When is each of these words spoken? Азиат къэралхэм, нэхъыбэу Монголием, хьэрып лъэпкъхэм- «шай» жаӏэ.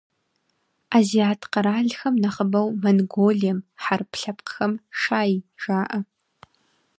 Азиат 0.97 1.41
къэралхэм, 1.51 2.15
нэхъыбэу 2.21 2.67
Монголием, 2.83 3.59
хьэрып 3.83 4.11
лъэпкъхэм- 4.19 4.73
«шай» 5.01 5.31
жаӏэ. 5.61 5.99